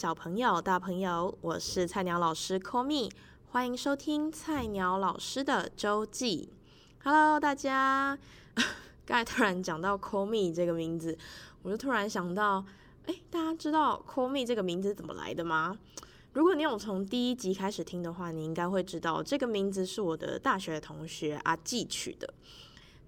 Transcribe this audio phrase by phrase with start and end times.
[0.00, 3.10] 小朋友、大朋友，我是菜鸟老师 Call Me，
[3.50, 6.48] 欢迎收听菜鸟老师的周记。
[7.04, 8.18] Hello，大家，
[9.04, 11.18] 刚才突然讲到 Call Me 这个名字，
[11.60, 12.64] 我就突然想到，
[13.04, 15.76] 哎，大家知道 Call Me 这个名字怎么来的吗？
[16.32, 22.32] 如果你有从第一集开始听的话，你应该会知道这个名字是我的大学同学阿季取的。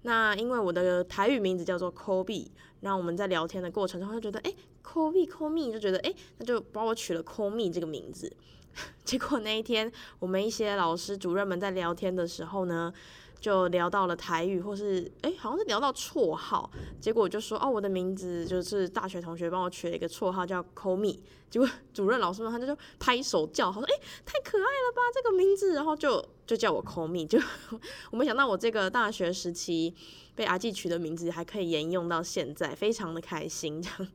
[0.03, 2.47] 那因为我的台语名字叫做 Kobe，
[2.81, 4.53] 那我们在聊天的过程中，他觉得哎
[4.83, 8.31] ，Kobe call me 就觉得哎，那就帮我取了 Call Me 这个名字。
[9.05, 12.91] 结果那一天，我们一些老师主任们在聊天的时候呢，
[13.39, 21.19] 就聊到了台语，或是哎，好像是聊到绰号，结果我就说哦，我的名字就是大学同学帮我取了一个绰号叫 Call Me，
[21.51, 23.93] 结果主任老师们他就就拍手叫好，说哎，
[24.25, 27.39] 太可爱了吧这个名字，然后就就叫我 Call Me，就
[28.11, 29.93] 我没想到我这个大学时期
[30.35, 34.07] 被阿纪取的名字还可以沿用到现在，非常的开心这样。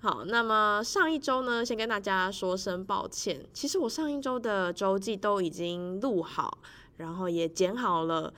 [0.00, 6.58] 好，那么上一周呢，先跟大家说声抱歉，其实我上一周的周记都已经录好。
[6.96, 8.30] 然后也剪好了，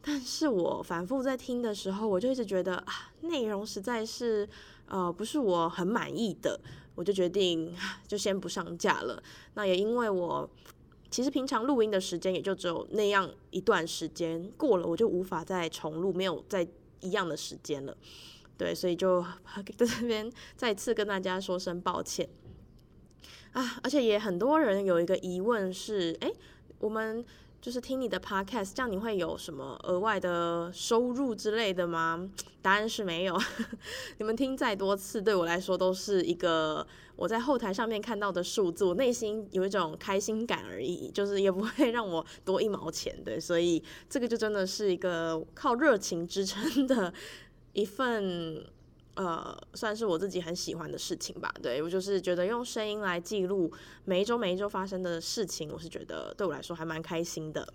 [0.00, 4.48] 但是我反复在听的时候，我就一直觉得啊，内容实在是
[4.88, 6.58] 呃不是我很满意的，
[6.94, 7.76] 我就决定
[8.08, 9.22] 就先不上架了。
[9.52, 10.48] 那也因为我
[11.16, 16.68] 其实平常录音的时间也就只有那样一段时间，过了我就无法再重录，没有再
[17.00, 17.96] 一样的时间了。
[18.58, 19.24] 对，所以就
[19.78, 22.28] 在这边再次跟大家说声抱歉
[23.52, 23.80] 啊！
[23.82, 26.30] 而且也很多人有一个疑问是，哎，
[26.80, 27.24] 我们。
[27.66, 32.30] 就是听你的 podcast，这样你会有什么额外的收入之类的吗？
[32.62, 33.36] 答案是没有。
[34.18, 43.20] 你们听再多次，对我来说都是一个我在后台上面看到的数字，我内心有一种开心感而已，就是也不会让我多一毛钱。
[43.24, 47.12] 对，所以这个就真的是一个靠热情支撑的
[47.72, 48.64] 一份。
[49.16, 51.52] 呃，算是我自己很喜欢的事情吧。
[51.62, 53.72] 对，我就是觉得用声音来记录
[54.04, 57.66] 每一周每一周发生的事情，我是觉得对我来说还蛮开心的。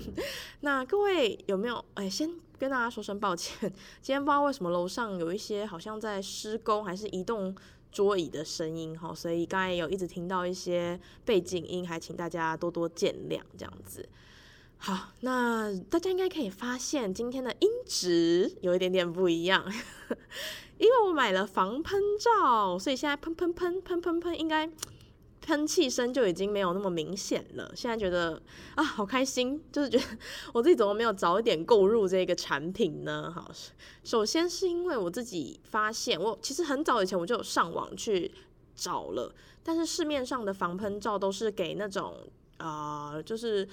[0.60, 1.84] 那各位有没有？
[1.94, 3.70] 哎，先跟大家说声抱歉，
[4.00, 7.54] 今天不知道为什么楼上有一些好像在施工还是移动
[7.92, 14.08] 桌椅的声音哈，所以刚才有一直听到一些背景音，还请大家多多见谅这样子。
[14.78, 19.64] 好，那大家应该可以发现今天的音质有一点点不一样。
[20.78, 24.70] 因为我买了防喷罩，所以现在喷喷喷喷喷喷，应该
[25.40, 27.72] 喷气声就已经没有那么明显了。
[27.74, 28.42] 现在觉得
[28.74, 30.04] 啊，好开心，就是觉得
[30.52, 33.32] 我自己怎么没有早一点购入这个产品呢？
[33.34, 33.50] 好，
[34.04, 38.32] 首先是因为我自己发现，我其实很早以前我就有上网去
[38.74, 42.14] 找了，但是市面上的防喷罩都是给那种
[42.58, 43.68] 啊、就是。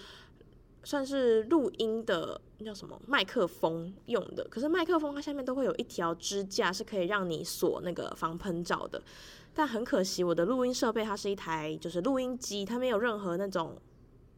[0.86, 4.44] 算是录音的，叫什么麦克风用的。
[4.50, 9.02] 可是麦克风它下面都会有一条支架，是可以让你锁那个防喷罩的。
[9.54, 13.76] 但很可惜，我的录音设备它是一台就是录音机，它没有任何那种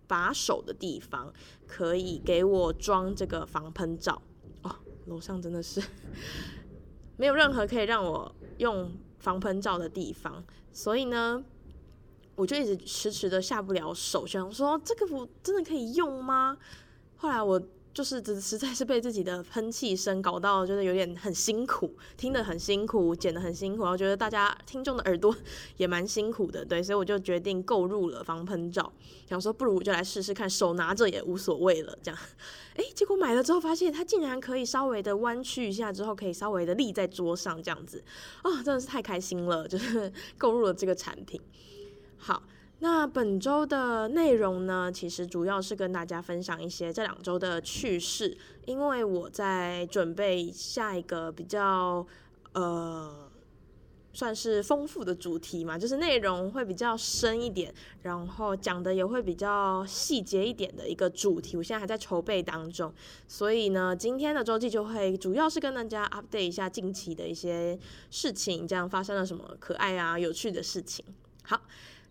[0.08, 1.34] 把手的地方
[1.68, 4.22] 可以给我装这个防喷罩。
[4.63, 4.75] 哦，
[5.06, 5.81] 楼上真的是
[7.18, 11.44] 没有任何可以让我用防喷罩的地方，所以呢。
[12.38, 16.57] 我就一直迟迟的下不了手，想说这个我真的可以用吗？
[17.16, 17.57] 后来我
[17.95, 25.33] 就是只实在是被自己的喷气声搞到，就是有点很辛苦，听得很辛苦，剪得很辛苦，然后觉得大家听众的耳朵
[25.78, 28.91] 也蛮辛苦的，对，所以我就决定购入了防喷罩，
[29.29, 32.19] 想说不如我就来试试看，手拿着也无所谓了，这样，
[32.75, 38.03] 哎，结果买了之后发现它竟然可以稍微的弯曲一下，之后可以稍微的立在桌上这样子，
[38.41, 41.39] 啊、哦，真的是太开心了，就是 购入了这个产品。
[42.17, 42.44] 好，
[42.80, 52.06] 那本周的内容呢，其实主要是跟大家分享一些这两周的趣事，因为我在准备下一个比较
[52.51, 53.31] 呃，
[54.12, 57.74] 算是丰富的主题嘛，就是内容会比较深一点，
[58.04, 62.94] 然后讲的也会比较细节一点的一个主题，我现在还在筹备当中，
[63.25, 67.80] 所以呢，今天的周记就会主要是跟大家 update 一下近期的一些
[68.12, 71.04] 事情，这样发生了什么可爱啊、有趣的事情。
[71.44, 71.62] 好。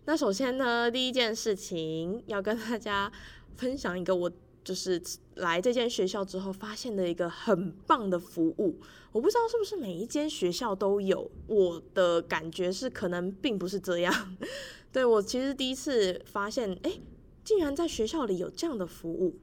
[0.07, 3.11] 那首先呢，第一件事情要跟大家
[3.55, 4.31] 分享一个我
[4.63, 5.01] 就是
[5.35, 8.79] 来这间学校之后发现的一个很棒的服务。
[9.11, 14.37] 我不知道是不是每一间学校都有，我的感觉是可能并不是这样。
[14.91, 16.99] 对，我其实第一次发现，哎，
[17.43, 19.39] 竟然在学校里有这样的服务。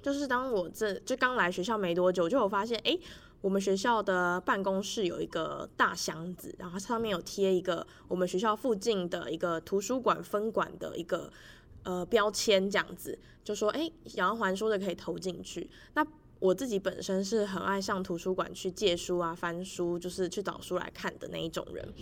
[0.00, 2.98] 就是当我这就刚来学校没多久，就有发现，哎。
[3.40, 11.32] 我们学校的办公室有一个大箱子，然后上面有贴一个我们学校附近的一个图书馆分馆的一个
[11.84, 15.70] 呃标签，这样子就说，哎，想要还书的可以投进去。
[15.94, 16.04] 那
[16.40, 21.92] 我自己本身是很爱上图书馆去借书啊、翻书，就是去找书来看的那一种人。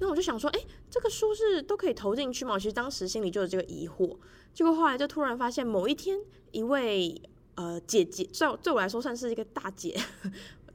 [0.00, 0.60] 那我就想说，哎，
[0.90, 2.58] 这个书是都可以投进去吗？
[2.58, 4.16] 其实当时心里就有这个疑惑。
[4.52, 6.18] 结果后来就突然发现，某一天
[6.50, 7.20] 一位
[7.54, 9.96] 呃姐姐，对对我来说算是一个大姐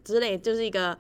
[0.04, 0.98] 之类，就是一个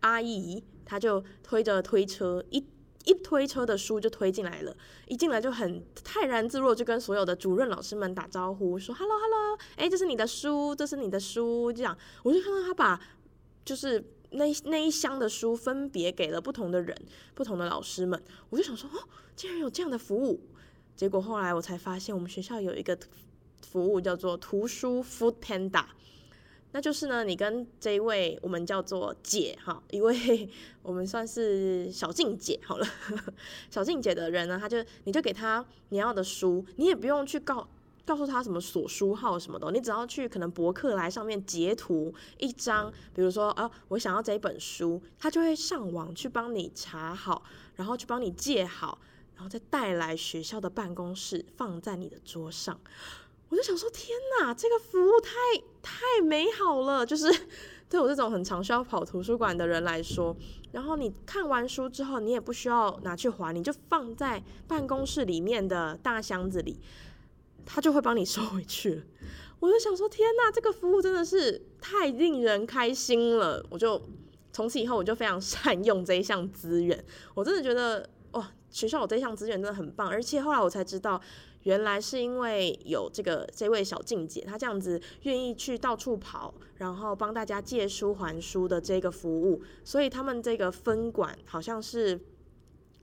[0.00, 2.64] 阿姨，她就推着推车一。
[3.06, 4.74] 一推车的书就推进来了，
[5.08, 12.98] 一进来就很泰然自若，就跟所有的主任老师们打招呼，说 “hello hello”，哎，这是你的书，这是你的书，这样我就看到他把
[13.62, 16.96] 就是那那一箱的书分别给了不同的人，
[17.34, 18.18] 不同的老师们，
[18.48, 18.98] 我就想说，哦，
[19.36, 20.40] 竟然有这样的服务。
[20.96, 22.98] 结果后来我才发现，我们学校有一个
[23.60, 25.84] 服务叫做图书 Food Panda。
[26.74, 30.50] 那就是呢，你跟这一位我们叫做姐哈，一位
[30.82, 32.86] 我们算是小静姐好了，
[33.70, 37.68] 小静姐的人呢，他就你就给他你要的书，你也不用去告
[38.04, 47.44] 告诉他什么锁书号什么的，你只要去可能博客来上面截图一张，比如说啊，我想要这一本书，他就会上网去帮你查好，
[47.76, 48.98] 然后去帮你借好，
[49.36, 52.80] 然后再带来学校的办公室放在你的桌上。
[53.50, 55.30] 我就想说，天哪，这个服务太
[55.80, 57.04] 太美好了！
[57.06, 57.32] 就是
[57.88, 60.34] 对我这种很常需要跑图书馆的人来说，
[60.72, 66.80] 然后你看完书之后，你也不需要拿去还，你就放在办公室里面的大箱子里，
[67.64, 69.02] 他就会帮你收回去了。
[69.60, 73.64] 我就想说，天哪，这个服务真的是太令人开心了！
[73.70, 74.02] 我就
[74.52, 77.04] 从此以后，我就非常善用这一项资源。
[77.34, 80.08] 我真的觉得，哇，学校有这项资源真的很棒。
[80.08, 81.20] 而且后来我才知道。
[81.64, 92.18] 原来是因为有这个这位小静姐，她这样子愿意去到处跑，然后帮大家借书还书的这个服务，所以他们这个分馆好像是，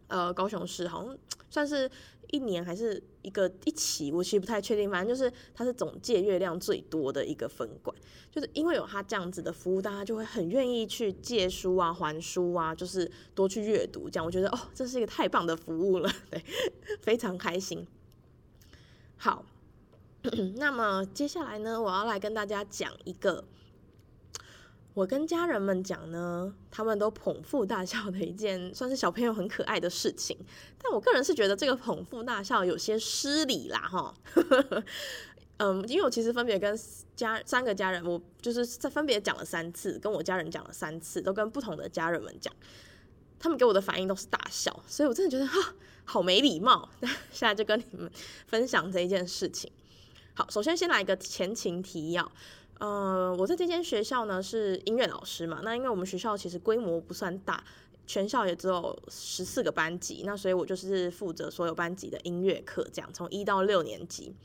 [0.08, 1.18] 呃，高雄市好像
[1.50, 1.90] 算是
[2.30, 7.96] 一年还是一个一期，我其实不太确定，反正就是它是总借阅量最多的一个分馆，
[8.32, 14.26] 就是因为有他这样子的服务，大家就会很愿意去借书啊、还书啊，就是多去阅读，这样。
[14.26, 16.42] 我觉得哦，这是一个太棒的服务了，对，
[17.02, 17.86] 非常开心。
[19.24, 19.46] 好，
[20.58, 23.44] 那么接下来呢，我要来跟大家讲一个
[24.96, 30.36] 我跟家人们讲呢，他们都捧腹大笑的一件，算是小朋友很可爱的事情。
[30.82, 34.12] 但我个人是觉得这个捧腹大笑有些失礼啦，哈。
[35.58, 36.76] 嗯，因为我其实分别跟
[37.16, 42.52] 家三个家人，我就是在分别讲了三次，跟我家人讲了三次，都跟不同的家人们讲，
[43.42, 45.74] 他们给我的反应都是大笑，所以我真的觉得哈。
[46.04, 48.12] 好没礼貌，那 现在就跟你们
[48.46, 49.72] 分享这一件事情。
[50.34, 52.30] 好，首先先来一个前情提要。
[52.80, 57.64] 呃，我在这间学校呢是音乐老师嘛，那因为我们学校其实规模不算大，
[58.08, 64.36] 全校也只有十四个班级，那所以我就是负责所有班级的音乐课，这样从一到六年级。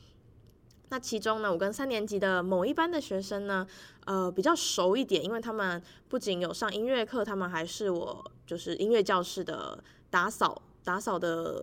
[0.89, 3.67] 那其中呢，我跟三年级的某一班的学生呢，
[4.05, 10.61] 呃，比较熟一点，因为他们不仅有上音乐课，他们还是我就是音乐教室的打扫。
[10.83, 11.61] 打扫的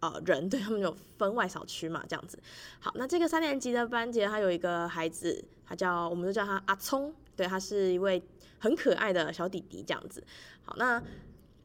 [0.00, 2.38] 呃人，对，他们有分外扫区嘛，这样子。
[2.80, 8.22] 好，那这个三年级的班级，他有一个孩子，他叫，我们就叫他阿聪，对，他是一位
[8.58, 10.24] 很可爱的小弟弟，这样子。
[10.62, 11.02] 好，那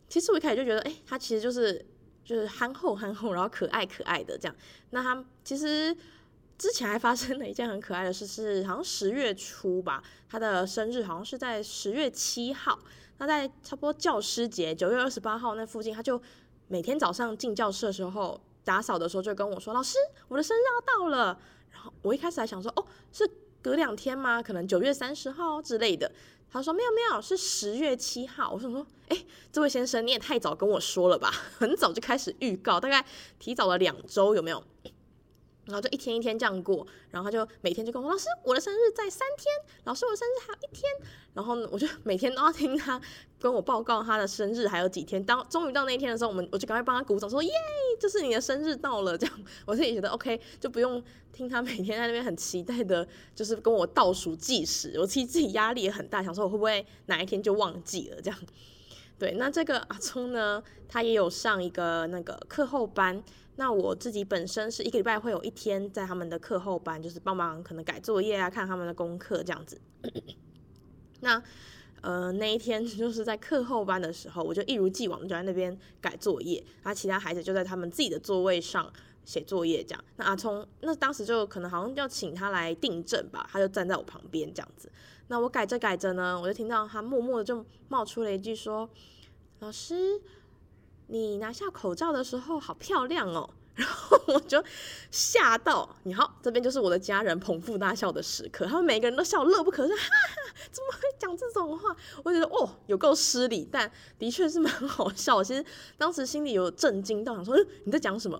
[0.09, 1.85] 其实我一开始就觉得，哎、他其实就是
[2.25, 4.55] 就是憨厚憨厚，然后可爱可爱的这样。
[4.89, 5.95] 那他其实
[6.57, 12.79] 之前还发生了一件很可爱的事，是好像十月初吧，他的生日好像是在十月七号。
[13.17, 16.21] 那在差不多教师节九月二十八号那附近，他就。
[16.69, 19.97] 每天早上进教室的时候，打扫的时候就跟我说：“老师，
[20.27, 21.39] 我的生日要到了。”
[21.71, 23.25] 然后我一开始还想说：“哦，是
[23.61, 24.43] 隔两天吗？
[24.43, 26.11] 可能九月三十号之类的。”
[26.51, 31.31] 他说：“没有没有，是十月七号。”我想说：“哎，这位先生，你也太早跟我说了吧？
[31.57, 33.05] 很早就开始预告，大概
[33.39, 34.61] 提早了两周，有没有？”
[35.67, 40.91] 然后就一天一天这样过，然后他就每天就跟我说：“老师，我的生日在三天。”老师，我的生日还有一天。
[41.33, 42.99] 然后我就每天都要听他
[43.39, 45.23] 跟我报告他的生日还有几天。
[45.23, 47.51] 当终于到那一天的时候，我们我就赶快帮他鼓掌，说：“耶，
[47.99, 54.95] 就是你的生日到了。”这样我自己觉得 OK，就不用听他每天在那边很期待的，就是跟我倒数计时。
[54.99, 58.39] 我其实自己压力也很大，想说我会不会哪一天就忘记了这样。
[59.19, 63.23] 对，那这个阿聪呢，他也有上一个那个课后班。
[63.59, 69.81] 那我自己本身是一个礼拜会有一天在他们的课后班，就是帮忙可能改作业啊，看他们的功课这样子。
[71.21, 71.41] 那
[72.01, 78.93] 呃那一天 就是在课后班的时候，我就一如既往就在那边改作业，然后其他孩子就在他们自己的座位上
[79.25, 80.03] 写作业这样。
[80.17, 84.91] 那阿聪那当时就可能好像要请他来订正吧，他就站在我旁边这样子。
[85.27, 88.89] 那我改着改着呢，我就听到他默默的就冒出了一句说
[89.59, 90.21] ：“老师。”
[91.09, 94.61] 你拿下口罩的时候好漂亮哦， 然后我就
[95.09, 101.95] 吓到，你好，这边就是我的家人捧腹大笑的时刻，他们每个人都笑乐不可支，哈哈，怎么会讲这种话？
[102.25, 105.41] 我觉得哦，有够失礼，但的确是蛮好笑。
[105.41, 105.63] 其实
[105.97, 108.37] 当时心里有震惊到，想说，嗯，你在讲什么？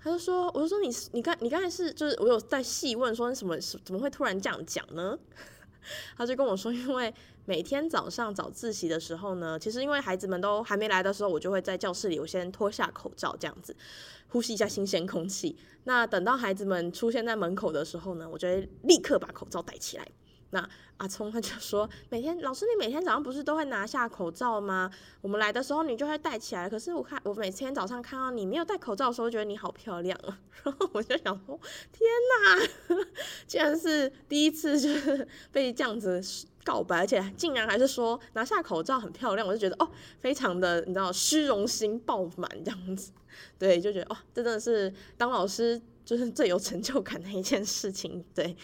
[0.00, 5.18] 他就说，我就说你你刚你刚才是就是我有在细问说什么怎么会突然这样讲呢？
[6.16, 7.12] 他就跟我说，因为
[7.44, 13.74] 每天早上早自习的时候呢，其实因为孩子们都还没来的时候，我就会在教室里，我先脱下口罩，这样子
[14.28, 15.56] 呼吸一下新鲜空气。
[15.84, 20.06] 那等到孩子们出现在门口的时候呢，我就会立刻把口罩戴起来。
[20.54, 20.68] 那
[20.98, 24.90] 阿聪他就说，每天老师，你每天早上不是都会拿下口罩吗？
[25.22, 26.68] 我们来的时候你就会戴起来。
[26.68, 30.38] 可是我看我每天早上看到你没有戴口罩的时候，觉得你好漂亮啊。
[30.62, 31.58] 然后我就想说，
[31.90, 32.96] 天哪，
[33.48, 36.20] 竟然是第一次就是被这样子
[36.64, 39.90] 告白，而且竟然还是说拿下口罩很漂亮，我就觉得哦，
[40.20, 43.10] 非常的你知道虚荣心爆满这样子。
[43.58, 48.22] 对，就觉得哦，这真的是当老师就是最有成就感的一件事情。
[48.34, 48.54] 对，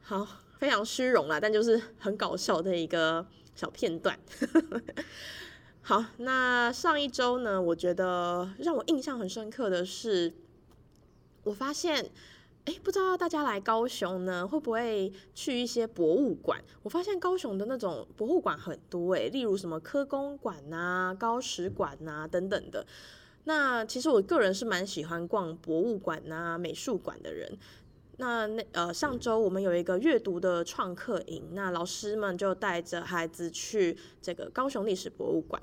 [0.00, 0.26] 好。
[0.58, 4.18] 非常虚荣啦，但就是很搞笑的一个小片段。
[5.82, 10.34] 好，那上一周呢，我觉得让我印象很深刻的是，
[11.44, 12.10] 我发现，
[12.64, 16.60] 哎，不知道大家来高雄呢，会不会去一些博物馆？
[16.82, 22.84] 我发现高雄的那种博物馆很多，哎，例如什么科工馆呐、高史馆呐等等的。
[23.44, 27.56] 那其实我个人是蛮喜欢逛博物馆呐、美术馆的人。
[28.18, 35.62] 那那呃，上周我们有一个阅读的创客营，那老师们就带着孩子去这个高雄历史博物馆，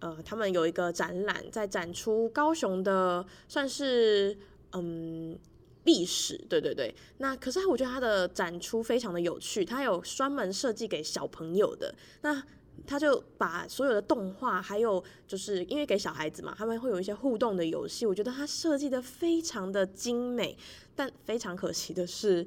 [0.00, 4.36] 呃，他们有一个展览，在展出高雄的算是
[4.72, 5.38] 嗯
[5.84, 6.94] 历史，对对对。
[7.18, 12.42] 那可是我觉得他的展出非常的有趣，他有专门设计给小朋友的那。
[12.86, 20.56] 他就把所有的动画，还有就是因为给小孩子嘛，他们会有一些互动的游戏，我觉得他设计的非常的精美，
[20.94, 22.46] 但非常可惜的是，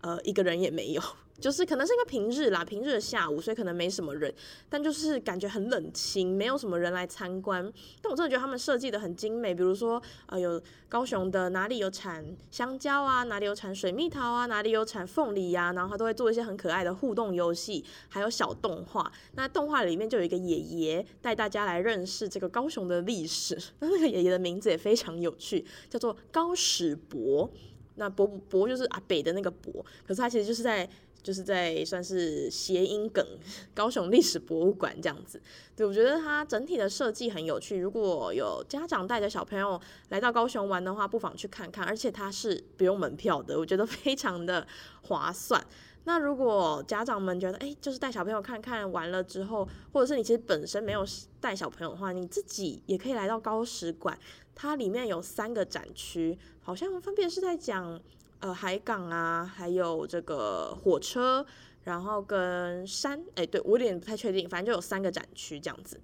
[0.00, 1.02] 呃，一个人也没有。
[1.40, 4.32] 就是可能是因为平日啦，平日的下午，所以可能没什么人，
[4.68, 7.70] 但就是感觉很冷清，没有什么人来参观。
[8.00, 19.12] 但我真的觉得他们设计的很精美，比如说呃，有高雄的哪里有产香蕉啊，哪里有产水蜜桃啊，哪里有产凤梨呀，然后他都会做一些很可爱的互动游戏，还有小动画。
[19.34, 27.50] 那动画里面就有一个爷爷带大家来认识这个高雄的历史，那 那个爷爷的名字也非常有趣，叫做高史伯。
[27.98, 30.88] 那伯伯就是阿北的那个伯，可是他其实就是在。
[31.22, 33.26] 就是在算是谐音梗，
[33.74, 35.40] 高雄历史博物馆这样子，
[35.74, 37.76] 对，我觉得它整体的设计很有趣。
[37.78, 39.80] 如果有家长带着小朋友
[40.10, 41.84] 来到高雄玩的话，不妨去看看。
[41.84, 44.66] 而且它是不用门票的，我觉得非常的
[45.02, 45.64] 划算。
[46.04, 51.04] 那如果家长们觉得，哎，就是带小朋友看看完了之后，或者是你其实本身没有
[51.40, 54.16] 带小朋友的话，你自己也可以来到高史馆，
[54.54, 58.00] 它里面有三个展区，好像分别是在讲。
[58.40, 61.44] 呃，海港啊，还有这个火车，
[61.84, 66.00] 然后跟山，哎，对，我有点不太确定，反正就有三个展区这样子。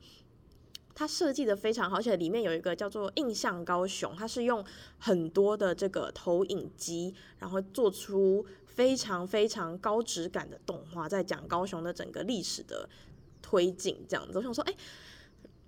[0.95, 4.65] 它设计的非常好，而且里面有一个叫做“印象高雄”，它是用
[4.99, 12.89] 很多的这个投影机，然后做出非常非常高质感的动画，在讲高雄的整个历史的
[13.41, 14.39] 推进这样子。
[14.39, 14.75] 我想说，哎。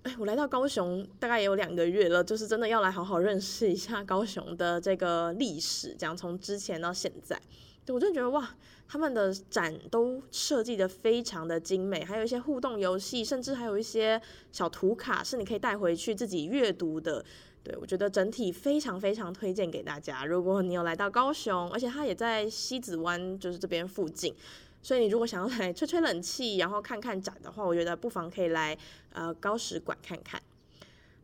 [0.04, 7.40] 哎，我来到高雄大概也有两个月了，就是真的要来好好认识一下高雄的这个历史，这样从之前到现在，
[7.86, 8.54] 对，我真的觉得哇，
[8.86, 14.20] 他们的展都设计得非常的精美，还有一些互动游戏，甚至还有一些
[14.52, 17.24] 小图卡是你可以带回去自己阅读的。
[17.62, 20.26] 对，我觉得整体非常非常推荐给大家。
[20.26, 24.34] 如果你有来到高雄，而且它也在西子湾，就是这边附近。
[24.84, 28.76] 所以你如果想要来吹吹冷气，然后看看展的话，我觉得不妨可以来
[29.14, 30.40] 呃高史馆看看。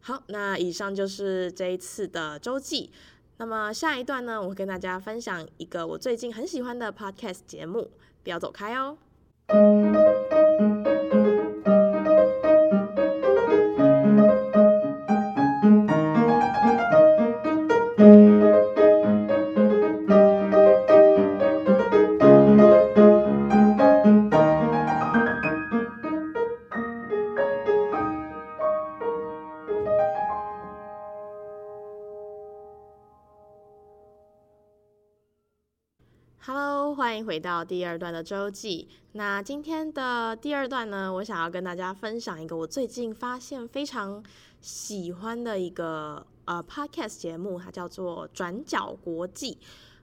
[0.01, 2.91] 好，那以上就是这一次的周记。
[3.37, 7.91] 那么下一段呢，我会跟大家分享一个我最近很喜欢的 podcast 节目，
[8.25, 8.97] 不要走开哦。
[37.23, 38.89] 回到第二段的周记。
[39.13, 44.23] 那今天的第二段呢，我想要跟大家分享一个我最近发现非常
[44.61, 49.53] 喜欢的一个呃 podcast 节目，它叫做《转角国际》。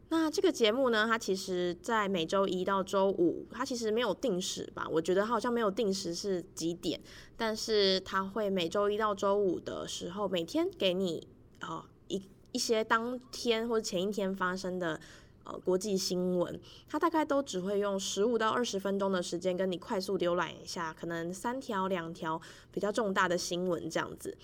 [0.09, 4.88] 那这个节目呢，它其实在每周一到周五，它其实没有定时吧？
[4.89, 7.00] 我觉得它好像没有定时是几点，
[7.36, 11.27] 但是它会每周一到周五的时候，每天给你
[11.59, 12.17] 呃一。
[12.17, 15.00] 一一些当天或者前一天发生的
[15.47, 22.39] 呃国际新闻，它大概都只会用十五到二十分钟的时间跟你快速浏览一下，可能三条两条
[22.71, 24.37] 比较重大的新闻这样子。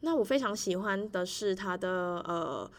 [0.00, 2.70] 那我非常喜欢的是它的呃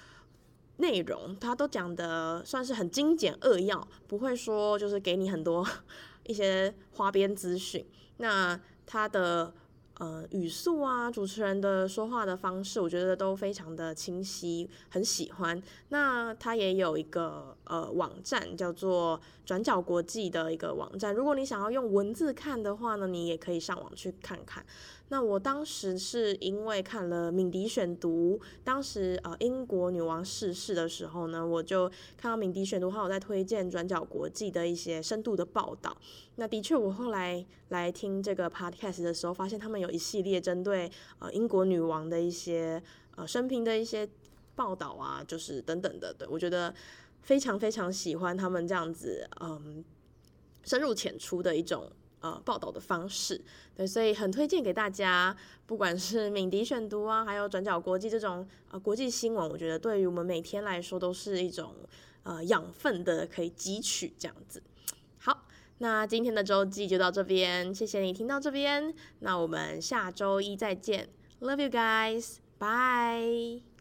[0.77, 5.67] 内容，它都讲的算是很精简扼要，不会说就是给你很多
[6.25, 7.85] 一些花边资讯。
[8.17, 9.53] 那它的
[9.99, 15.61] 呃语速啊，主持人的说话的方式，我觉得都非常的清晰，很喜欢。
[15.89, 21.13] 那它也有一个呃网站，叫做转角国际的一个网站。
[21.13, 24.65] 如果你想要用文字看的话呢，你也可以上网去看看。
[25.11, 35.97] 那我当时是因为看了敏迪选读，当时呃英国女王逝世的时候呢，我就看到敏迪选读还有在推荐转角国际的一些深度的报道。
[36.35, 42.81] 那的确，我后来来听这个 podcast 的时候，发现他们有一系列针对呃英国女王的一些
[43.15, 44.07] 呃生平的一些
[44.55, 46.71] 报道啊，就是等等的，对，我觉得
[47.23, 49.83] 非常非常喜欢他们这样子嗯
[50.63, 51.91] 深入浅出的一种。
[52.21, 53.39] 呃，报道的方式，
[53.75, 55.35] 对，所以很推荐给大家，
[55.65, 61.73] 不管是敏迪选读啊，还有转角国际这种呃国际新闻，我觉得对于我们每天来说都是一种
[62.23, 64.61] 呃养分的可以汲取这样子。
[65.17, 65.45] 好，
[65.77, 71.07] 那今天的周记就到这边，谢谢你听到这边，那我们下周一再见
[71.39, 73.78] ，Love you guys，bye。